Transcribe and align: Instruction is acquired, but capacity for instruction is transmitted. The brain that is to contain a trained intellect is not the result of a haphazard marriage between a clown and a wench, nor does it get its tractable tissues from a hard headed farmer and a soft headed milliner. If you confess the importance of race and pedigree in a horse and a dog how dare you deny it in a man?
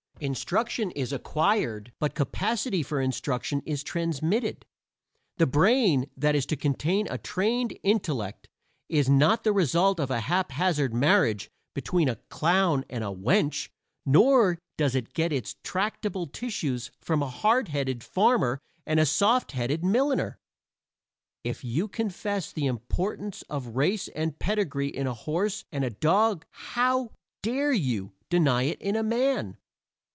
Instruction 0.23 0.91
is 0.91 1.11
acquired, 1.11 1.93
but 1.97 2.13
capacity 2.13 2.83
for 2.83 3.01
instruction 3.01 3.63
is 3.65 3.81
transmitted. 3.81 4.67
The 5.37 5.47
brain 5.47 6.11
that 6.15 6.35
is 6.35 6.45
to 6.47 6.55
contain 6.55 7.07
a 7.09 7.17
trained 7.17 7.75
intellect 7.81 8.47
is 8.87 9.09
not 9.09 9.43
the 9.43 9.51
result 9.51 9.99
of 9.99 10.11
a 10.11 10.19
haphazard 10.19 10.93
marriage 10.93 11.49
between 11.73 12.07
a 12.07 12.17
clown 12.29 12.85
and 12.87 13.03
a 13.03 13.07
wench, 13.07 13.69
nor 14.05 14.59
does 14.77 14.93
it 14.93 15.13
get 15.15 15.33
its 15.33 15.55
tractable 15.63 16.27
tissues 16.27 16.91
from 17.01 17.23
a 17.23 17.27
hard 17.31 17.69
headed 17.69 18.03
farmer 18.03 18.59
and 18.85 18.99
a 18.99 19.07
soft 19.07 19.53
headed 19.53 19.83
milliner. 19.83 20.37
If 21.43 21.63
you 21.63 21.87
confess 21.87 22.51
the 22.51 22.67
importance 22.67 23.41
of 23.49 23.75
race 23.75 24.07
and 24.09 24.37
pedigree 24.37 24.89
in 24.89 25.07
a 25.07 25.15
horse 25.15 25.65
and 25.71 25.83
a 25.83 25.89
dog 25.89 26.45
how 26.51 27.09
dare 27.41 27.73
you 27.73 28.13
deny 28.29 28.65
it 28.65 28.79
in 28.83 28.95
a 28.95 29.01
man? 29.01 29.57